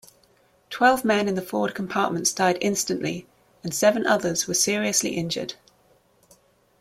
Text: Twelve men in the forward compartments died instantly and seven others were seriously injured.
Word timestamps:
Twelve 0.71 1.05
men 1.05 1.27
in 1.27 1.35
the 1.35 1.43
forward 1.43 1.75
compartments 1.75 2.33
died 2.33 2.57
instantly 2.59 3.27
and 3.63 3.71
seven 3.71 4.07
others 4.07 4.47
were 4.47 4.55
seriously 4.55 5.11
injured. 5.11 5.53